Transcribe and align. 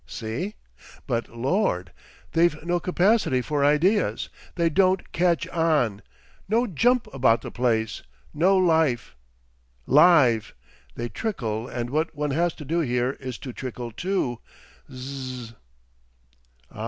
See? 0.07 0.55
But 1.05 1.29
Lord! 1.29 1.91
they've 2.31 2.63
no 2.63 2.79
capacity 2.79 3.39
for 3.43 3.63
ideas, 3.63 4.29
they 4.55 4.67
don't 4.67 5.11
catch 5.11 5.47
on; 5.49 6.01
no 6.49 6.65
Jump 6.65 7.05
about 7.13 7.43
the 7.43 7.51
place, 7.51 8.01
no 8.33 8.57
Life. 8.57 9.15
Live!—they 9.85 11.09
trickle, 11.09 11.67
and 11.67 11.91
what 11.91 12.15
one 12.15 12.31
has 12.31 12.55
to 12.55 12.65
do 12.65 12.79
here 12.79 13.11
is 13.19 13.37
to 13.37 13.53
trickle 13.53 13.91
too—Zzzz." 13.91 15.53